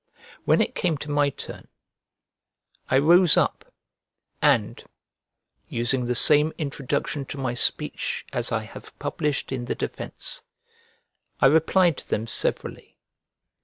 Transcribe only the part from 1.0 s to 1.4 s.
my